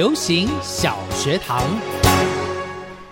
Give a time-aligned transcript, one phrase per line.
[0.00, 1.60] 流行小学堂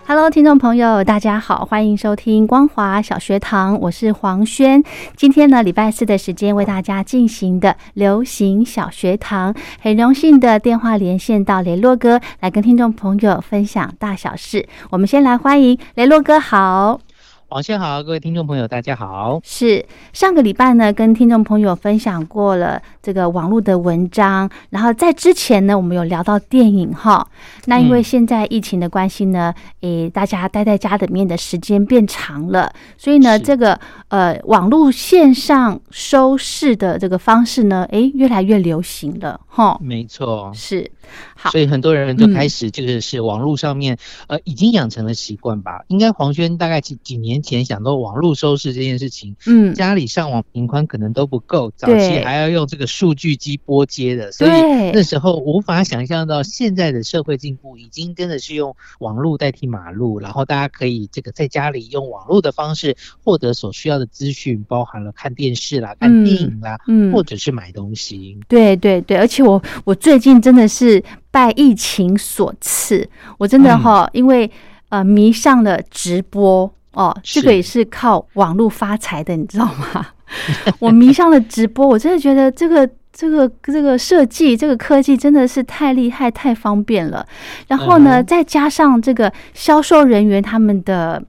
[0.07, 4.83] ，Hello，听众朋友，大家好，欢迎收听光华小学堂，我是黄轩。
[5.15, 14.67] 今天呢，礼拜四的时间为大家进行的流行小学堂，很荣幸的电话连线到雷洛哥来跟听众朋友分享大小事。
[14.89, 17.01] 我们先来欢迎雷洛哥，好。
[17.49, 19.41] 王轩好，各位听众朋友，大家好。
[19.43, 27.27] 是上个礼拜呢，跟听众朋友分享过了这个网络的文章，然后在之前呢，我们有聊到电影哈。
[27.65, 39.79] 那因为现在疫情的关系呢，诶，大家待在家里面的时间变长了，所以呢，这个呃网络线上收视的这个方式呢，诶，越来越流行了哈。
[39.81, 40.91] 没错，是。
[41.35, 45.83] 好，所以很多人就开始就是是网络上面呃已经养成了习惯吧。
[45.89, 54.51] 应该黄轩大概几几年前想到网络收视这件事情，嗯，家里上网频宽可能都不够，早期还要用这个数据机拨接的，所以
[54.93, 68.39] 那时候无法想象到现在的社会进步已经真的是用网络代替马路，然后大家可以这个在家里用网络的方式获得所需要的资讯，包含了看电视啦、看电影啦，嗯，或者是买东西。
[68.49, 71.03] 对对对，而且我我最近真的是。
[71.31, 74.51] 拜疫情所赐，我真的哈，因为
[74.89, 80.07] 呃迷上了直播哦，这个也是靠网络发财的，你知道吗？
[80.79, 87.27] 我迷上了直播，我真的觉得这个这个这个设计，这个科技真的是太厉害、太方便了。
[87.67, 91.23] 然后呢，再加上这个销售人员他们的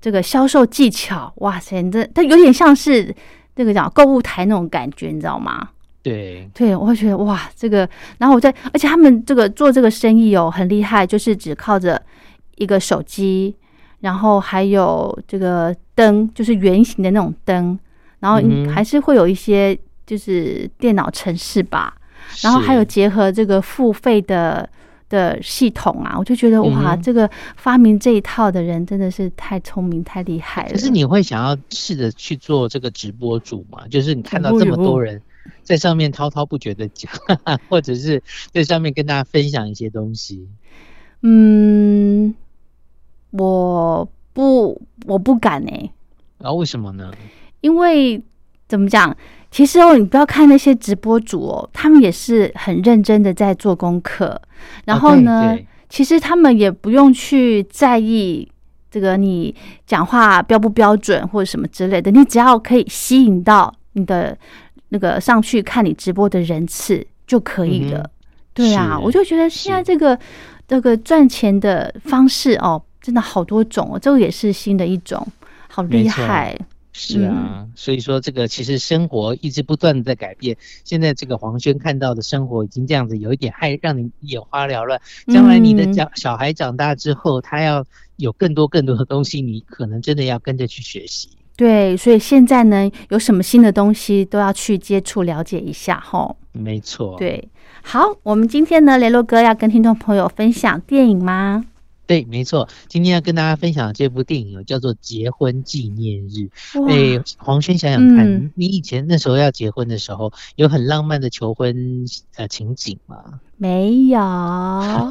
[0.00, 3.14] 这个销售技巧，哇塞，这它有点像是
[3.56, 5.68] 这个叫购物台那种感觉，你知道吗？
[6.02, 12.02] 对对，我会觉得哇，这个，然后我在，而且他们这个做这个生意哦，很厉害，就是只靠着
[12.56, 13.54] 一个手机，
[14.02, 17.78] 然后还有这个灯，就是圆形的那种灯，
[18.20, 18.38] 然后
[18.70, 19.74] 还是会有一些
[20.04, 21.96] 就是电脑程式吧，
[22.42, 24.68] 然后还有结合这个付费的
[25.08, 30.72] 的系统啊，我就觉得哇，这个发明这一套的人真的是太聪明太厉害了。
[30.72, 33.86] 可是你会想要试着去做这个直播主吗？
[33.88, 35.22] 就是你看到这么多人。
[35.64, 37.10] 在上面滔滔不绝的讲，
[37.68, 40.46] 或者是在上面跟大家分享一些东西。
[41.22, 42.32] 嗯，
[43.32, 45.90] 我不，我不敢哎。
[46.38, 47.10] 啊，为什么呢？
[47.60, 48.22] 因为
[48.68, 49.14] 怎么讲？
[49.50, 54.40] 其实哦，你不要看那些直播主哦，他们也是很认真的在做功课。
[54.86, 58.48] 然后呢，其实他们也不用去在意
[58.90, 59.54] 这个你
[59.86, 64.38] 讲话标不标准或者什么之类的，你只要可以吸引到你的。
[64.94, 68.10] 那个上去看你直播的人次就可以了，
[68.52, 70.18] 对啊，我就觉得现在这个
[70.68, 75.26] 这个赚钱的方式哦，真的好多种哦，这个也是新的一种，
[75.68, 76.56] 好厉害。
[76.94, 80.54] 是啊，所以说这个其实生活一直不断的在改变。
[80.84, 85.00] 现在这个黄轩看到的生活已经这样子，有一点害让你眼花缭乱。
[85.28, 87.82] 将来你的小小孩长大之后，他要
[88.16, 91.30] 有更多更多的东西，你可能真的要跟着去学习。
[91.56, 96.36] 对，所以现在呢，有什么新的东西都要去接触了解一下，吼。
[96.52, 97.16] 没错。
[97.18, 97.48] 对，
[97.82, 101.64] 好，我们今天呢，雷洛哥要跟听众朋友分享电影吗？
[102.06, 106.50] 对，没错，今天要跟大家分享这部电影叫做《结婚纪念日》。
[107.18, 112.04] 哎，黄轩，想想看，你以前那时候要结婚的时候，有很浪漫的求婚
[112.36, 113.40] 呃情景吗？
[113.56, 114.18] 没有，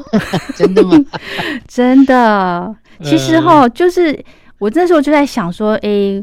[0.56, 0.96] 真的吗？
[1.66, 4.24] 真的，其实哈，就是。
[4.58, 6.22] 我那时候就在想说，哎，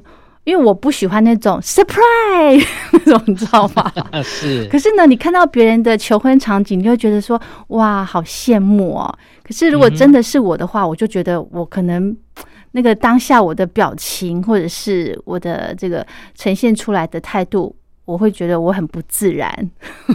[0.49, 3.91] 因为我不喜欢那种 surprise 那种，你知道吗？
[4.23, 4.65] 是。
[4.67, 9.17] 可是呢，你看到别人的求婚场景，你就觉得说，哇，好羡慕哦。
[9.43, 12.15] 可是如果真的是我的话，我就觉得我可能
[12.71, 16.05] 那个当下我的表情或者是我的这个
[16.35, 17.75] 呈现出来的态度，
[18.09, 19.71] 我会觉得我很不自然。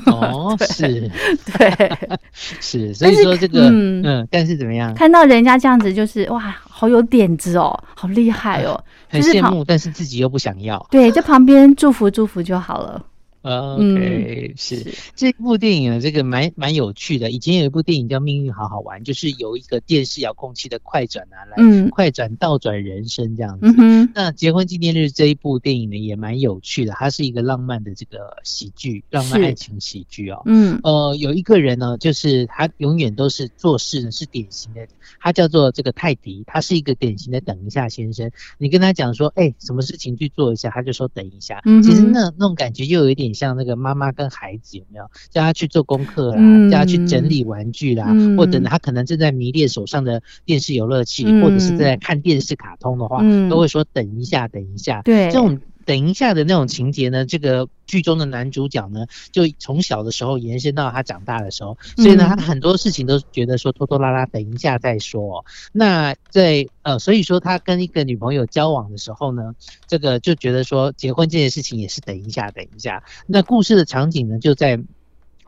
[0.07, 1.09] 哦， 是，
[1.57, 4.93] 对，是，所以说这个，嗯，但是怎么样？
[4.95, 10.85] 看到人家这样子，就是哇，好有点子哦，好厉害哦，很羡慕，但是自己又不想要。
[10.91, 13.01] 对，在旁边祝福祝福就好了。
[13.45, 17.31] OK，是这部电影啊，这个蛮蛮有趣的。
[17.31, 23.67] 以前有一部电影叫《命运好好玩》，就是由一个电视遥控器的快转啊，来快转倒转人生这样子。
[24.15, 26.95] 那结婚纪念日这一部电影呢，也蛮有趣的。
[26.95, 30.41] 它是一个浪漫的这个喜剧，浪漫爱情喜剧哦。
[30.47, 34.89] 嗯，呃，有一个人呢，就是他永远都是做事呢是典型的，
[35.21, 38.31] 他叫做这个泰迪，他是一个典型的等一下先生。
[38.57, 41.61] 你跟他讲说，哎，什么事情去做一下，他就说等一下。
[41.67, 43.34] 嗯，其实那那种感觉又有一点。
[43.35, 45.05] 像那个妈妈跟孩子有没有？
[45.31, 55.03] 叫他去做功课啦，叫他去整理玩具啦，或者他可能正在迷恋手上的电视游乐器，或者是在看电视卡通的话，都会说等一下，等一下。
[55.03, 55.61] 对，这种。
[55.85, 65.45] 等一下的那种情节呢，这个剧中的男主角呢，就从小的时候延伸到他长大的时候，所以呢，他很多事情都觉得说拖拖拉拉，等一下再说。
[65.73, 69.55] 那在呃，所以说他跟一个女朋友交往的时候呢，
[69.87, 73.03] 这个就觉得说结婚这件事情也是等一下，等一下。
[73.27, 74.81] 那故事的场景呢，就在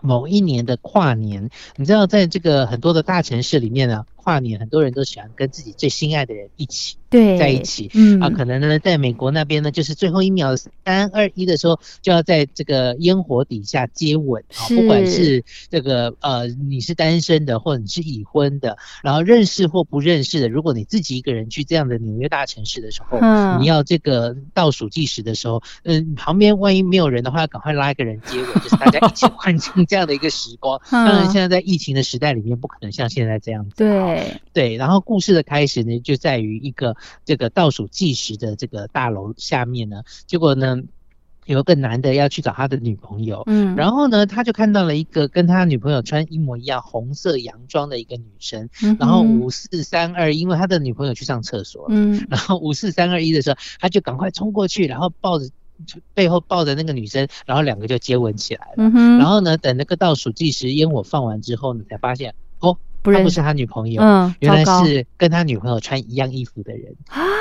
[0.00, 4.05] 某一年的跨年，你知道，在这个很多的大城市里面呢。
[4.26, 30.81] 跨年，很多人都喜欢跟自己最心爱的人一起对在一起，嗯啊，可能呢，在美国那边呢，就是最后一秒三二一的时候，就要在这个烟火底下接吻啊，不管是这个呃你是单身的，或者你是已婚的，然后认识或不认识的，如果你自己一个人去这样的纽约大城市的时候，嗯，你要这个倒数计时的时候，嗯，旁边万一没有人的话，要赶快拉一个人接吻，就是大家一起 欢庆这样的一个时光。
[30.90, 34.16] 当然，现在在疫情的时代里面，不可能像现在这样子，对。
[34.53, 40.83] 对，然后故事的开始呢，就在于一个这个倒数计时的这个大楼下面呢，结果呢，
[41.45, 48.69] 有个男的要去找他的女朋友，嗯，然后呢，他就看到了一个跟他女朋友穿一模一样红色洋装的一个女生，
[48.99, 55.49] 然后五四三二，因为他的女朋友去上厕所，嗯，然后五四三二一的时候，他就赶快冲过去，然后抱着
[56.15, 58.85] 背后抱着那个女生，然后两个就接吻起来了，
[59.19, 62.35] 然后呢，等那个倒数计时烟火放完之后呢，才发现
[63.12, 66.94] 不是他女朋友，嗯，原来是跟他女朋友穿一样衣服的人。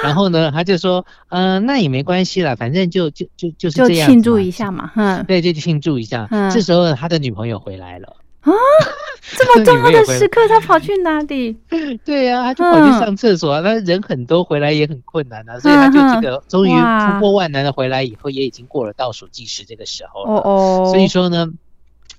[0.04, 6.28] 然后呢，他就说，嗯，那也没关系啦，反正就就就就是这样，庆祝一下嘛，嗯，对，就庆祝一下。
[6.54, 8.52] 这时候他的女朋友回来了啊，
[9.38, 11.58] 这么重要的时刻，他跑去哪里？
[12.06, 13.60] 对呀，他就跑去上厕所。
[13.62, 20.32] 那人很多，回来也很困难啊， 所以他就这个终于突破万难的回来以后，也已经过了倒数计时这个时候了。
[20.32, 21.52] 哦哦，所以说呢。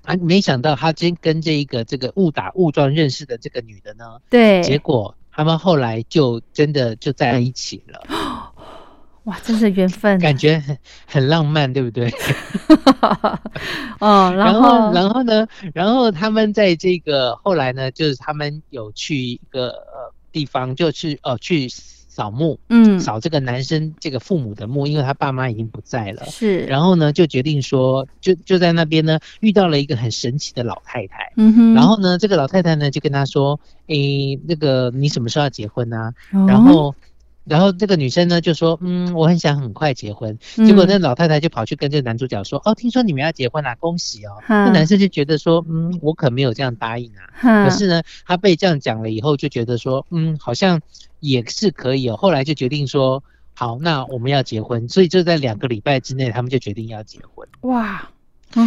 [0.07, 0.15] 啊！
[0.21, 8.01] 没想到他今跟这一个这个误打误撞认识的这个女的呢，对，结果他们后来就真的就在一起了。
[9.25, 12.09] 哇，真是缘分，感觉很很浪漫，对不对？
[13.99, 15.45] 哦，然后然后呢？
[15.73, 21.67] 然后他们在这个后来呢，就是他们有去一个呃地方，就去哦去。
[22.17, 26.61] 扫墓，嗯，扫这个男生这个父母的墓，因为他爸妈已经不在了，是。
[26.65, 31.73] 然后呢，就决定说，就就在那边呢，遇到了一个很神奇的老太太，嗯哼。
[31.75, 36.11] 然后呢，这个老太太呢，就跟他说，诶，那个你什么时候要结婚呢？
[36.47, 36.95] 然后。
[37.49, 40.37] 然后这个女生呢就说，嗯，我很想很快结婚。
[40.55, 44.31] 结果那老太太就跑去跟这个男主角说，哦，听说你们要结婚啦，恭喜哦。
[44.47, 47.65] 那男生就觉得说，嗯，我可没有这样答应啊。
[47.65, 50.81] 可是呢，他被这样讲了以后，就觉得说，嗯，好像
[51.19, 52.17] 也是可以哦。
[52.17, 54.89] 后来就决定说，好，那我们要结婚。
[54.89, 57.47] 所以就在两个礼拜之内，他们就决定要结婚。
[57.61, 58.09] 哇！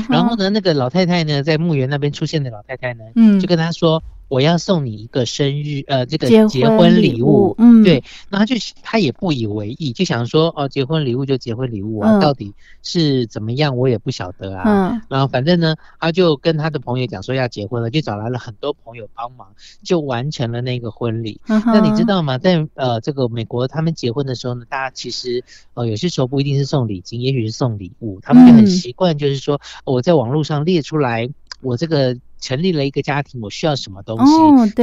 [0.09, 4.03] 然后呢，那个老太太呢，在墓园那边出现的老太太呢，嗯，就跟他说。
[4.31, 14.63] 我要送你一个生日，呃，这个结婚礼物，嗯，对，那他就他也不以为意，就想说，哦，结婚礼物就结婚礼物啊，到底是怎么样，我也不晓得啊。
[14.65, 19.49] 嗯，然后反正呢，他就跟他的朋友讲说要结婚了，就找来了很多朋友帮忙，
[19.83, 21.41] 就完成了那个婚礼。
[21.47, 22.39] 那你知道吗？
[22.39, 25.43] 在呃这个美国，他们结婚的时候呢，大家其实
[25.75, 31.29] 呃有些时候不一定是送礼金，也许是送礼物，他们就很习惯，就是说我在网络上列出来，
[31.63, 32.17] 我这个。
[32.41, 34.33] 成立了一个家庭，我需要什么东西？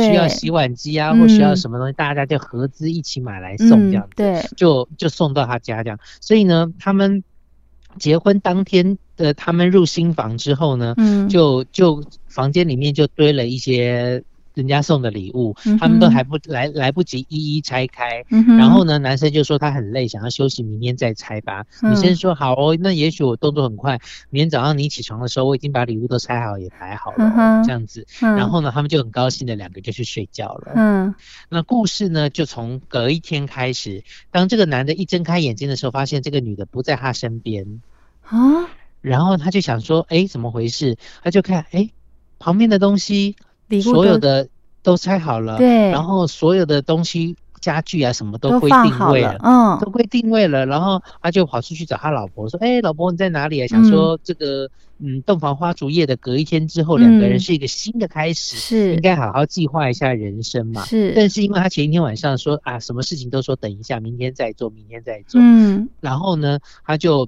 [0.10, 6.00] 需要洗碗机啊，或需要什么东西，大家就合资一起买来送这样子，对，就就送到他家这样。
[6.22, 7.24] 所以呢，他们
[8.00, 14.24] 结婚当天的他们入新房之后呢，嗯，就就房间里面就堆了一些。
[14.58, 18.26] 人家送的礼物，他们都还不来来不及一一拆开。
[18.58, 21.66] 然后呢，男生就说他很累，想要休息，明天再拆吧。
[21.84, 24.00] 女生说好哦，那也许我动作很快，
[24.32, 28.08] 明天早上你起床的时候，我已经把礼物都拆好也摆好了，这样子。
[28.20, 30.74] 然后呢，他们就很高兴的两个就去睡觉了。
[30.76, 31.14] 嗯，
[31.50, 37.82] 那故事呢，就从隔一天开始，当这个男的一睁开眼睛的时候，发现这个女的不在他身边
[38.24, 38.68] 啊。
[39.00, 40.98] 然后他就想说，哎，怎么回事？
[41.24, 41.92] 他就看，哎，
[42.40, 43.36] 旁边的东西，
[43.82, 44.48] 所有的
[44.82, 47.36] 都拆好了，对，然后所有的东西。
[47.60, 50.64] 家具啊，什么都归定位了，嗯，都归定位了。
[50.68, 54.70] 然后他就跑出去找他老婆，说：“哎，老婆你在哪里啊？”想说这个，
[55.00, 60.86] 嗯，洞房花烛夜的隔一天之后，两个人是一个新的开始，是应该好好计划一下人生嘛。
[60.86, 65.42] 是，但是因为他前一天晚上说啊，什么事情都说等一下，明天再做，明天再做。
[65.44, 67.28] 嗯，然后呢，他就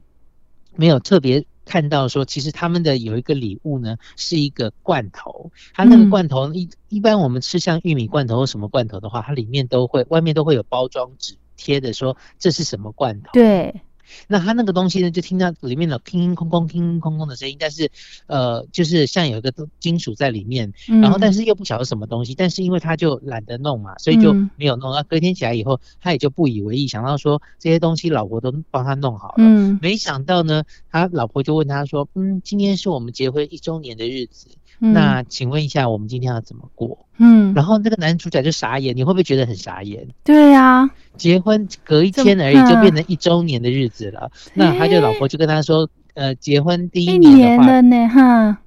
[0.75, 1.43] 没有特别。
[1.69, 5.51] 看到说，其实他们的有一个礼物呢，是一个罐头。
[5.75, 13.29] 它那个罐头一一般我们吃像玉米罐头或什么罐头的话，它里面都会外面都会有包装纸贴的，说这是什么罐头。
[13.33, 13.81] 对。
[14.27, 17.89] 那他那个东西呢，就听到里面的乒乒空空、乒乒空空的声音，但是，
[18.27, 24.91] 呃，就是像有一个金属在里面，然后但是又不晓得什么东西，但是因为他就懒得弄嘛，所以就没有弄。
[24.93, 29.35] 那隔天起来以后，他也就不以为意，想到说这些东西老婆都帮他弄好了。
[29.37, 34.47] 嗯，没想到呢，他老婆就问他说：“嗯，今天是我们结婚一周年的日子。”
[34.79, 37.05] 那请问一下，我们今天要怎么过？
[37.17, 40.07] 嗯，然后那个男主角就傻眼，你会不会觉得很傻眼？
[40.23, 44.31] 对呀，结婚隔一天而已，就变成一周年的日子了。
[44.53, 48.57] 那他就老婆就跟他说，呃，结婚第一年的呢，哈，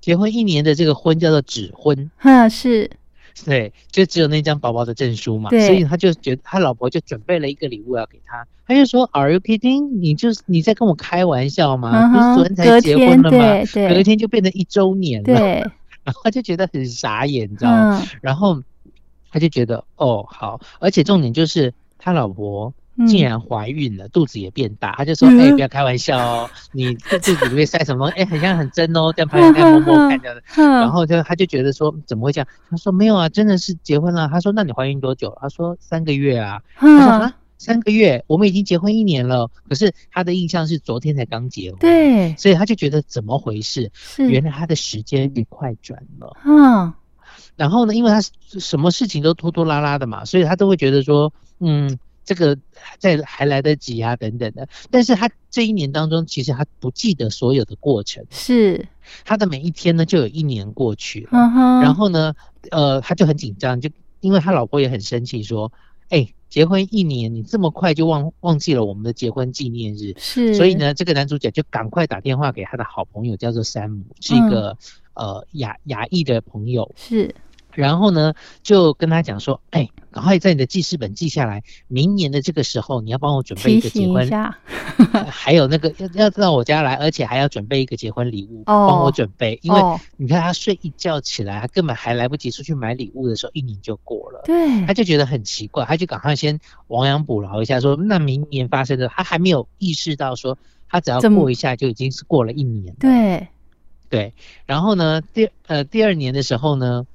[0.00, 2.90] 结婚一年的这个婚叫做指婚，哈，是。
[3.44, 9.98] 对，就只有那张薄薄的证书嘛，所以他就觉得他老婆就准备了一个礼物要给他，他就说：“Are you kidding？
[9.98, 12.08] 你就是你在跟我开玩笑吗？
[12.08, 13.64] 不是昨天才结婚了吗？
[13.88, 15.34] 隔一天就变成一周年了。”
[16.04, 18.02] 然后他就觉得很傻眼，你知道吗？
[18.20, 18.62] 然后
[19.30, 22.72] 他就觉得哦好，而且重点就是他老婆。
[23.06, 28.06] 竟然怀孕了，肚子也变大，他就说：“哎，不要开玩笑哦，你 肚子里面塞什么？
[28.16, 43.92] 哎，很像很真哦，这样拍拍摸摸看这样的。”然后就他就觉得说：“怎么会这样？”他说：“没有啊，真的是结婚了。”他说：“那你怀孕多久？”他说：“三个月啊。”他说：“啊，三个月，我们已经结婚一年了。”可是他的印象是昨天才刚结婚，对，所以他就觉得怎么回事？
[44.18, 46.36] 原来他的时间也快转了。
[46.44, 46.92] 嗯，
[47.54, 48.20] 然后呢，因为他
[48.58, 51.96] 什么事情都拖拖拉拉的嘛，所以他都会觉得说：“嗯。”
[52.28, 52.58] 这个
[52.98, 54.68] 在还来得及啊，等等的。
[54.90, 58.86] 但是他这一年当中，其实他不记得所有的过程，是
[59.24, 61.30] 他的每一天呢，就有一年过去了。
[61.82, 62.34] 然后呢，
[62.70, 63.88] 呃，他就很紧张，就
[64.20, 65.72] 因为他老婆也很生气，说
[66.10, 74.76] ：“哎，结婚一年，你这么快就忘忘记了我们的结婚纪念日。”是，所以呢，这个男主角就赶快打电话给他的好朋友，叫做山姆，是一个
[75.14, 76.92] 呃亚亚裔的朋友。
[76.94, 77.34] 是。
[77.78, 84.28] 然后呢，就跟他讲说，哎，赶快在你的记事本记下来，明年的这个时候你要帮我准备一个结婚，
[85.30, 89.80] 还有那个要要到我家来，而且还要准备一个结婚礼物，帮我准备，因为
[90.16, 96.58] 你看他睡一觉起来，他根本还来不及出去买礼物的时候，一年就过了，对，他就觉得很奇怪，他就赶快先
[96.88, 100.58] 亡羊补牢一下，说那明年发生的，他还没有意识到说，
[100.88, 103.46] 他只要过一下就已经是过了一年，对，
[104.10, 104.32] 对，
[104.66, 107.06] 然后呢，第呃第二年的时候呢。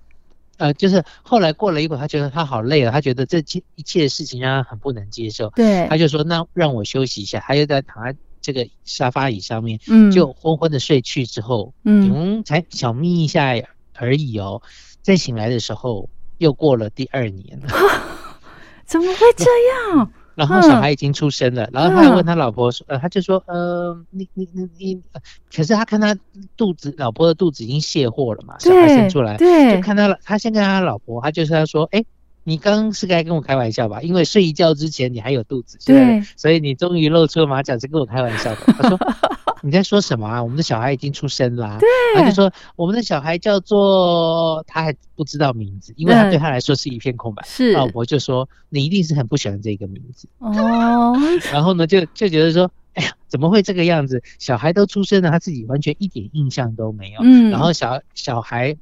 [0.63, 5.49] 呃，就是后来过了一会儿，他觉得他好累了，他觉得这切一切的事情让他很不能接受。
[5.49, 13.53] 对，他就说：“那让我休息一下。”他又在躺在这个沙发椅上面，嗯，就昏昏的睡去之后，嗯，才小眯一下
[13.95, 14.61] 而已哦。
[15.01, 17.67] 再醒来的时候，又过了第二年了。
[18.87, 19.45] 怎么会这
[19.97, 20.11] 样？
[20.35, 25.01] 然后小孩已经出生了，然后他还问他老婆说，呃，他就说，呃，你你你你，
[25.55, 26.15] 可是他看他
[26.57, 32.03] 肚子，老婆的肚子已经卸货了嘛，小孩生出来，对，就看到了，他先跟他老婆，他就是他说，哎。
[32.43, 34.01] 你刚刚是该跟我开玩笑吧？
[34.01, 38.57] 因为睡一觉之前你还有肚子，对，所以你终于露出了马脚，是跟我开玩笑的。
[38.77, 38.99] 他说
[39.63, 40.43] ：“你在说什么啊？
[40.43, 44.63] 我们的小孩已经出生啦。”对，他就说：“我们的小孩叫做……
[44.67, 51.15] 他还不知道名字，因为他对他来说是一片空白。”是，老婆就说：“你一定是很不喜欢这个名字哦。
[51.53, 54.21] ”然后呢，就就觉得说：“哎呀，怎么会这个样子？
[54.37, 58.75] 小孩都出生了，他自己完全一点印象都没有。”嗯，然后小小孩。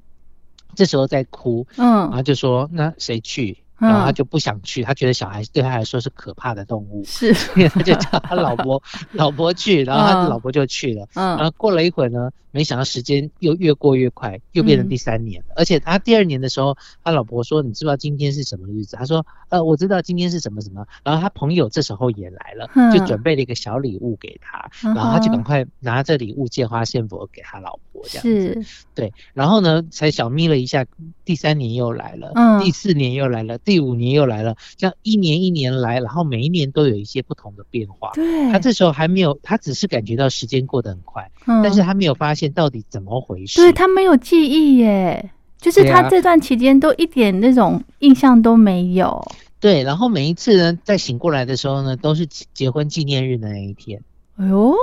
[0.75, 3.57] 这时候在哭，嗯，然后就说那谁去？
[3.81, 7.33] 然后他就不想去，他觉得小孩对他来说是可怕的动物，是，
[7.69, 18.95] 他就叫他老婆 老婆去，然后他的老婆就去了，嗯，然后过了一会儿呢，没想到时间又越过越快，又变成第三年，而且他第二年的时候，他老婆说你知不知道今天是什么日子？
[18.95, 30.85] 他说呃我知道今天是什么什么，然后他朋友这时候也来了，就准备了一个小礼物给他，然后他就赶快拿着礼物借花献佛给他老婆这样子，对，然后呢才小眯了一下，
[31.25, 33.57] 第三年又来了，嗯，第四年又来了。
[33.59, 38.11] 第五年又来了，这样一年一年来，然后每一年都有一些不同的变化。
[38.13, 43.61] 对，他这时候还没有，他只是感觉到时间过得很快，但是他没有发现到底怎么回事。
[43.61, 49.23] 对他没有记忆耶，就是他这段期间都一点那种印象都没有。
[49.59, 54.01] 对，然后每一次呢，在醒过来的时候呢，都是结婚纪念日的那一天。
[54.37, 54.73] 哎呦，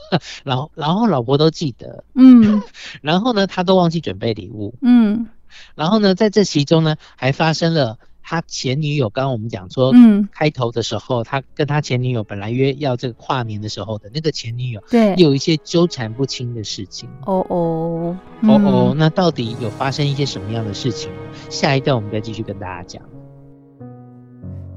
[0.42, 2.62] 然后然后老婆都记得，嗯，
[3.02, 5.26] 然后呢，他都忘记准备礼物，嗯，
[5.74, 7.98] 然后呢，在这其中呢，还发生了。
[8.22, 17.08] 他前女友，刚刚我们讲说，嗯，开头的时候，他跟他前女友本来约要这个跨年的时候的那个前女友，对，有一些纠缠不清的事情。
[17.26, 21.10] 哦哦，哦哦，那到底有发生一些什么样的事情？
[21.50, 23.02] 下一段我们再继续跟大家讲。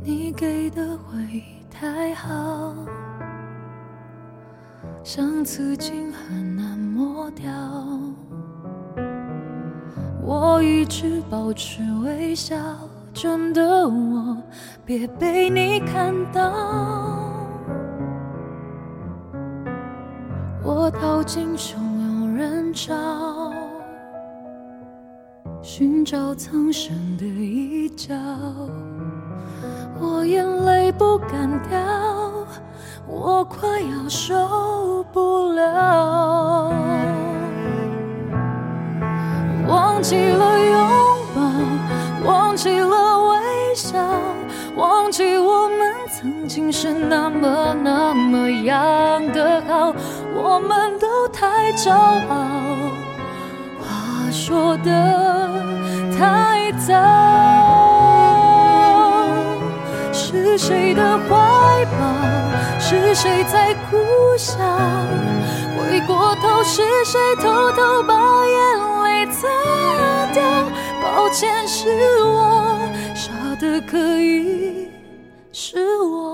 [0.03, 2.75] 你给的回忆太好，
[5.03, 7.51] 像刺青很难抹掉，
[10.23, 12.55] 我一直保持微笑。
[13.15, 14.37] 真的我，
[14.85, 16.51] 别被你看到。
[20.61, 22.93] 我逃进汹涌人潮，
[25.61, 28.13] 寻找藏身的一角。
[29.97, 31.79] 我眼泪不敢掉，
[33.07, 36.69] 我快要受不了。
[39.69, 40.89] 忘记了拥
[41.33, 42.94] 抱，忘记了。
[43.75, 43.99] 笑
[44.77, 49.93] 忘记我们曾经是那么那么样的好，
[50.33, 52.37] 我们都太骄傲，
[53.77, 53.85] 话
[54.31, 55.51] 说的
[56.17, 56.93] 太早。
[60.13, 62.79] 是谁的怀抱？
[62.79, 63.97] 是谁在苦
[64.37, 64.55] 笑？
[65.77, 68.13] 回过头，是谁偷偷把
[68.45, 68.55] 眼
[69.03, 69.47] 泪擦
[70.33, 70.41] 掉？
[71.01, 72.79] 抱歉，是我。
[73.55, 74.89] 的可以
[75.51, 76.24] 是我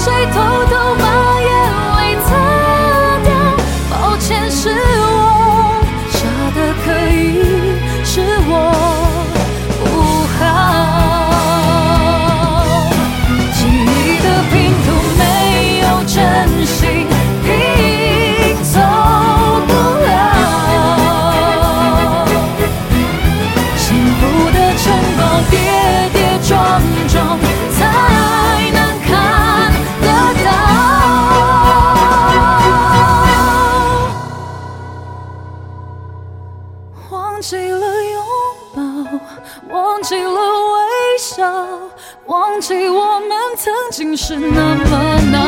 [0.00, 0.57] 谁痛
[42.28, 45.47] 忘记我们曾经是那么难。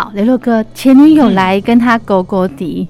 [0.00, 2.88] 好，雷洛哥，前女友来跟他勾勾底。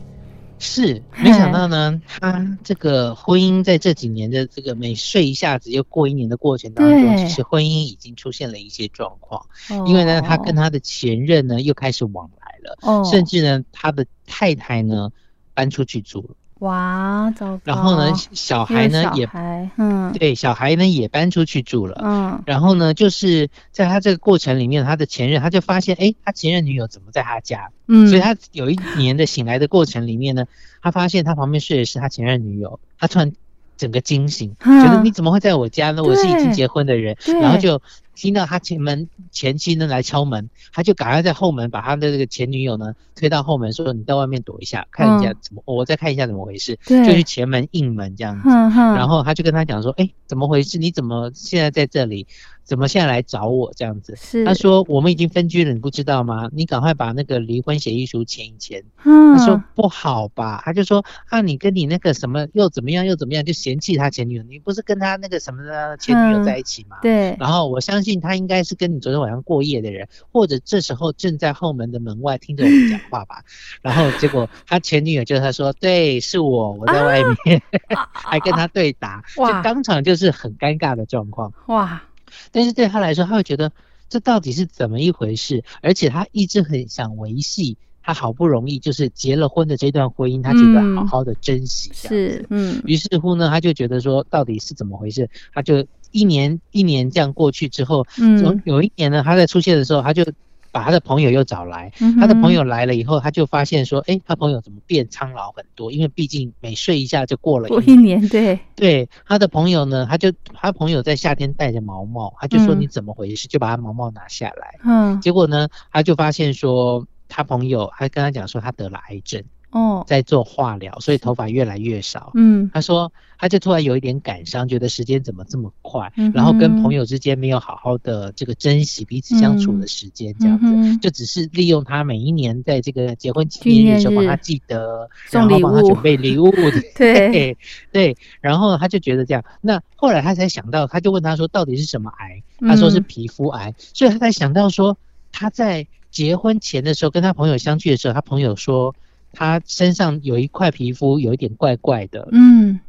[0.60, 9.44] 是，没想到呢，他这个婚姻在这几年的这个每睡一下子又过一年的过程当中，其实婚姻已经出现了一些状况。
[9.88, 15.10] 因为呢，他跟他的前任呢又开始往来了，甚至呢，他的太太呢
[15.52, 16.36] 搬出去住了。
[16.60, 17.60] 哇，糟糕！
[17.64, 19.28] 然后呢，小孩呢也，
[19.76, 27.70] 嗯，对，小孩呢也搬出去住了，嗯，然后呢，就是在他这个过程里面，他的前任他就发现，哎，他前任女友怎么在他家？
[27.86, 30.44] 嗯，所以他有一年的醒来的过程里面呢，
[30.82, 33.32] 他发现他旁边睡的是他前任女友，他突然
[33.76, 36.02] 整个惊醒，觉得你怎么会在我家呢？
[36.02, 37.80] 我是已经结婚的人，然后就。
[38.20, 48.46] 听到他前门前妻呢来敲门，他就赶快在后门把他的这个前女友呢推到后门，说：“你到外面躲一下，看一下怎么，我再看一下怎么回事。”就去前门应门这样子。
[48.94, 50.78] 然后他就跟他讲说：“哎，怎么回事？
[50.78, 52.28] 你怎么现在在这里？”
[52.62, 54.14] 怎么现在来找我这样子？
[54.14, 56.48] 是他说我们已经分居了，你不知道吗？
[56.52, 58.80] 你赶快把那个离婚协议书签一签。
[59.02, 60.62] 他说不好吧？
[60.64, 64.44] 他就说啊，你跟你那个什么又怎么样又怎么样，就嫌弃他前女友。
[64.44, 66.98] 你不是跟他那个什么的前女友在一起吗？
[67.02, 67.34] 对。
[67.40, 73.42] 然后我相信他应该是跟你昨天晚上过夜的人，或者这时候正在后门的门外听着我们讲话吧。
[73.82, 77.60] 然后结果他前女友就他说对，是我，我在外面，
[78.14, 81.52] 还跟他对答，就当场就是很尴尬的状况。
[81.68, 82.02] 哇。
[82.50, 83.70] 但是对他来说，他会觉得
[84.08, 85.62] 这到底是怎么一回事？
[85.82, 91.90] 而且他一直很想维系他好不容易就是结了婚的这段婚姻，他觉得好好的珍惜。
[91.94, 92.82] 是，嗯。
[92.84, 95.30] 于是乎呢，他就觉得说，到底是怎么回事？
[95.54, 100.24] 他就一年一年这样过去之后，嗯，有一年呢，他在出现的时候，他就。
[100.72, 105.90] 把他的朋友又找来，他的朋友来了以后，他就发现说，哎，他朋友怎么变苍老很多？
[105.90, 109.08] 因为毕竟每睡一下就过了一年，对对。
[109.26, 113.48] 他的朋友呢，他就他朋友在夏天戴着毛毛，他就说你怎么回事？
[113.48, 119.42] 就把他毛毛拿下来，嗯，结果呢，他就发现说，他朋友还跟他讲说，他得了癌症。
[119.70, 122.32] 哦，在做化疗，所以头发越来越少。
[122.34, 136.50] 嗯，他说，他就突然有一点感伤，觉得时间怎么这么快，然后跟朋友之间没有好好的这个珍惜彼此相处的时间，这样子，就只是利用他每一年在这个结婚纪念日的时候帮他记得，然后帮他准备礼物。
[136.96, 137.56] 对
[137.92, 139.44] 对，然后他就觉得这样。
[139.60, 142.42] 那后来他才想到，他就问他说，到底是什么癌？
[142.58, 144.98] 他说是皮肤癌，所以他才想到说，
[145.30, 148.96] 他在结婚前的时候跟他朋友相聚的时候，他朋友说。
[149.32, 152.80] 他身上有一块皮肤有一点怪怪的，嗯，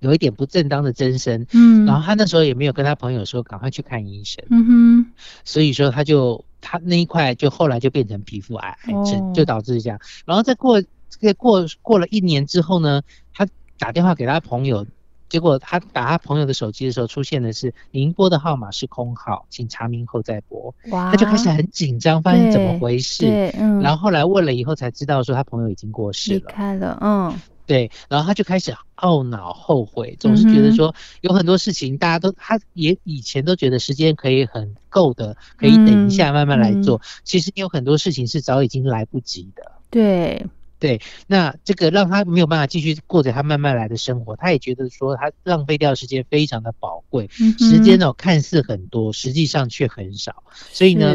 [0.00, 5.12] 有一点不正当的增生，嗯，然后他那时候也没有跟他朋友说赶快去看医生，嗯哼，
[5.44, 13.02] 所以说他就他那一块就后来就变成皮肤癌癌症，就导致这样，然后再过再过过了一年之后呢，
[13.34, 13.46] 他
[13.78, 14.86] 打电话给他朋友。
[15.32, 20.74] 结果他打他朋友的手机的时候，出现的是您拨的号码是空号，请查明后再拨。
[20.90, 21.10] 哇！
[21.10, 23.24] 他就开始很紧张，发现怎么回事？
[23.24, 23.80] 对，嗯。
[23.80, 26.98] 然后后来问了以后才知道，说他朋友已经过世了，离开了。
[27.00, 27.90] 嗯，对。
[28.10, 37.00] 然后他就开始懊恼、后悔，总是觉得说有很多事情，大家都他也以前都觉得时间可以很够的，可以等一下慢慢来做。
[37.24, 39.72] 其实有很多事情是早已经来不及的。
[39.88, 40.46] 对。
[40.82, 50.42] 对，那这个让他没有办法继续过着他慢慢来的生活，他也觉得说他浪费掉时间非常的宝贵，时间哦看似很多，实际上却很少。
[50.72, 51.14] 所以呢，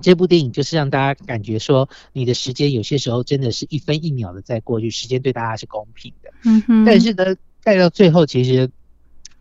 [0.00, 6.32] 这部电影就是让大家感觉说，你的时间有些时候真的是一分一秒的在过去，时间对大家是公平的。
[6.44, 6.84] 嗯哼。
[6.86, 8.70] 但是呢，带到最后，其实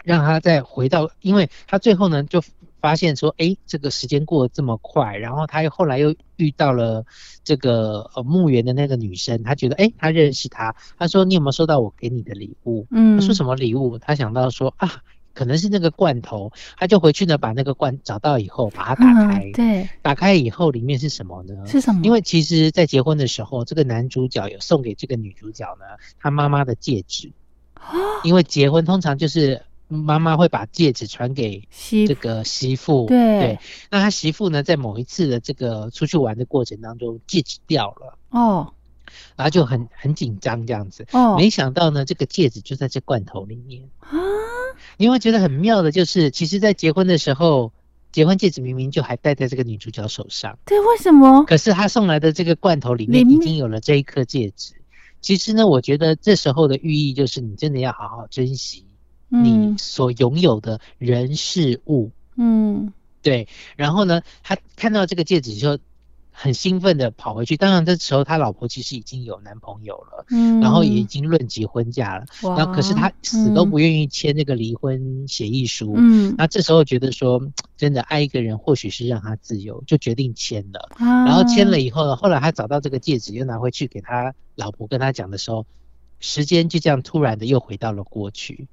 [0.03, 2.43] 让他再回到，因为他最后呢就。
[2.87, 7.05] 发现说，哎，这个时间过得这么快，然后他又后来又遇到了
[7.43, 12.87] 这个呃墓园的那个女生，他觉得，哎，他认识她，他说你有没有收到我给你的礼物？
[12.91, 13.97] 嗯，他说什么礼物？
[13.97, 21.67] 他想到说啊，可能是那个罐头，他就回去呢把那个罐找到以后把它打开，对，打开以后里面是什么呢？
[21.67, 21.99] 是什么？
[22.05, 25.83] 因为其实在结婚的时候，这个男主角有送给这个女主角呢
[26.21, 27.33] 他妈妈的戒指，
[28.23, 29.61] 因为结婚通常就是。
[29.87, 31.67] 妈妈会把戒指传给
[32.07, 33.57] 这个媳妇，对，
[33.89, 38.73] 那他媳妇呢，在某一次的这个出去玩的过程当中，戒指掉了，哦，
[39.35, 43.87] 然后就很很紧张这样子，哦，没想到呢，这个戒指就在这罐头里面。
[43.99, 44.11] 啊，
[44.97, 47.71] 因为觉得很妙的就是，其实，在结婚的时候，
[48.11, 51.45] 结婚戒指明明就还戴在这个女主角手上，对，为什么？
[51.45, 53.29] 可是他送来的这个罐头里面。
[53.29, 54.73] 已经有了这一颗戒指，
[55.21, 58.85] 其实呢，我觉得这时候的寓意就是，你真的要好好珍惜。
[59.29, 63.47] 你所拥有的人事物，嗯，对。
[63.75, 65.79] 然后呢，他看到这个戒指就
[66.31, 67.57] 很兴奋的跑回去。
[67.57, 72.25] 当然，这时候他老婆其实已经有男朋友了，嗯，然后也已经论及婚嫁了。
[72.41, 75.95] 然后可是他死都不愿意签那个离婚协议书。
[75.97, 77.41] 嗯，那这时候觉得说，
[77.75, 80.89] 真的爱一个人或许是让他自由，就决定签了。
[80.97, 85.65] 啊然后签了以后呢，后来他找到这个戒指，又拿回去给他老婆跟他讲的时候，
[86.19, 88.67] 时间就这样突然的又回到了过去。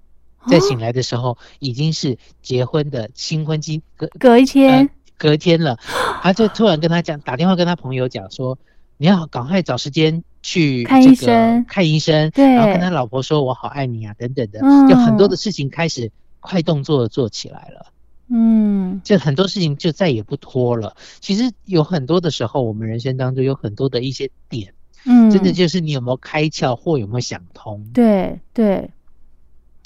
[0.48, 5.78] 在醒来的时候，已经是结婚的新婚期隔隔一天，隔天了，
[6.22, 8.59] 他就突然跟他讲，打电话跟他朋友讲说，
[8.96, 17.87] 你要赶快找时间去看医生，看医生，对，然后跟他老婆说“我好爱你啊”等等的，就很多的事情开始快动作的做起来了。
[18.28, 20.96] 嗯，就很多事情就再也不拖了。
[21.20, 24.72] 其实有很多的时候，我们人生当中有很多的一些点，
[25.04, 27.87] 嗯，真的就是你有没有开窍或有没有想通。
[27.92, 28.90] 对对，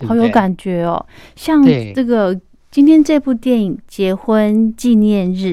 [0.07, 1.05] 好有感觉哦。
[1.35, 2.39] 像这个
[2.71, 5.47] 今天这部电影《结婚纪念日》，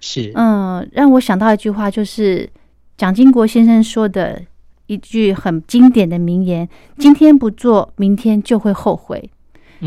[0.00, 0.32] 是。
[0.34, 2.48] 嗯，让我想到一句话，就是
[2.96, 4.42] 蒋经国先生说的
[4.86, 9.30] 一句很经典的名言：“今天不做，明天就会后悔。”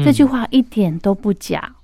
[0.06, 1.76] 这句话一点都不假。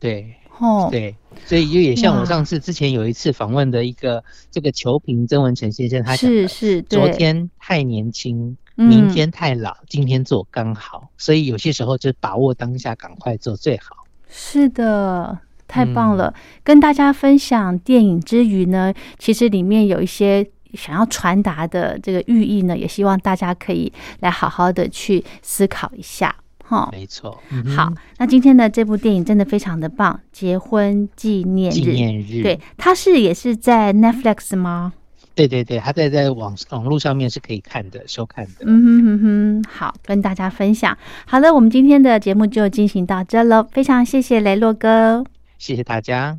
[0.00, 13.96] 对，哦，对，所以就也像我上次之前有一次访问的一个这个球评曾文成先生，他是是，昨天太年轻，明天太老，今天做刚好，所以有些时候就把握当下，赶快做最好。
[14.28, 16.32] 是的，太棒了！
[16.64, 26.34] 跟大家分享电影之余呢，其实里面有一些想要传达的这个寓意呢，也希望大家可以来好好的去思考一下。
[26.64, 27.38] 哈没错。
[27.76, 31.74] 好，那今天的这部电影真的非常的棒，《结婚纪念日》。
[31.76, 34.94] 纪念日，对，它是也是在 Netflix 吗？
[35.34, 38.52] 对对对，他在在网网络上面是可以看的，收看的。
[38.66, 40.96] 嗯哼哼哼，好，跟大家分享。
[41.26, 45.24] 好了，我们今天的节目就进行到这了，非常谢谢雷洛哥，
[45.58, 46.38] 谢谢大家。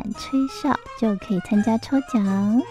[0.17, 2.61] 吹哨，就可以参加抽奖。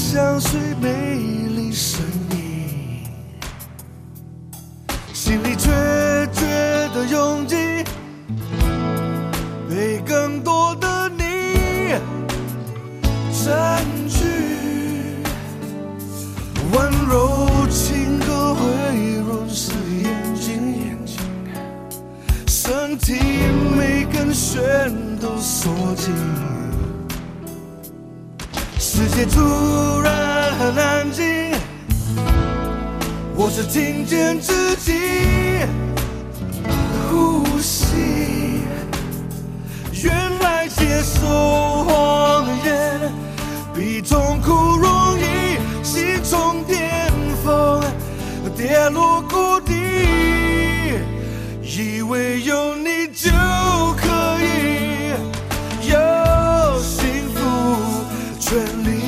[0.00, 0.88] 香水美
[1.54, 1.98] 丽是
[2.30, 3.04] 你，
[5.12, 5.68] 心里却
[6.32, 7.54] 觉得拥挤，
[9.68, 11.94] 被更多的你
[13.44, 14.24] 占据。
[16.72, 18.64] 温柔情歌会
[19.18, 20.98] 润湿眼睛，
[22.48, 23.14] 身体
[23.76, 26.49] 每根弦都缩紧。
[29.26, 31.52] 突然很安静，
[33.34, 34.92] 我是听见自己
[37.10, 38.62] 呼吸，
[40.02, 43.12] 原来接受谎言
[43.74, 47.12] 比痛苦容易，心从巅
[47.44, 47.82] 峰
[48.56, 49.74] 跌落谷底，
[51.62, 53.30] 以为有你就
[53.96, 54.06] 可
[54.40, 55.12] 以
[55.90, 57.40] 有幸福，
[58.38, 58.99] 权利。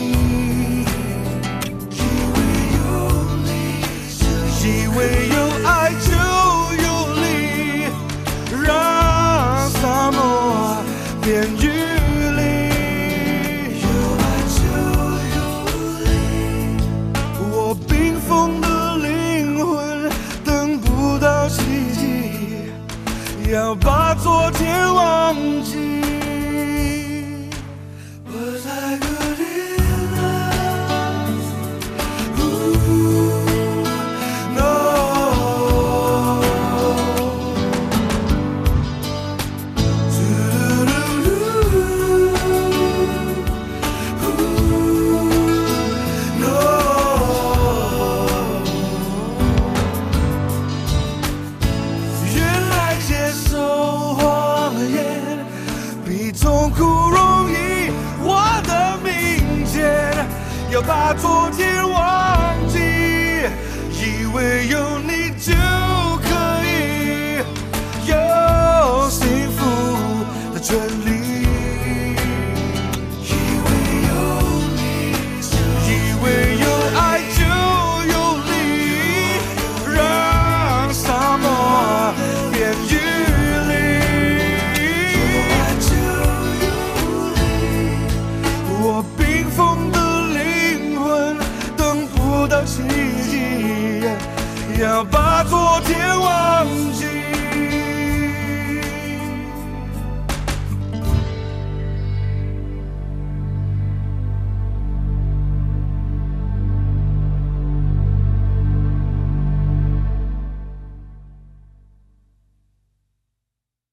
[56.24, 57.90] 你痛苦容易，
[58.22, 60.14] 我的明天
[60.70, 62.78] 要把昨天忘记，
[63.90, 65.52] 以为有你就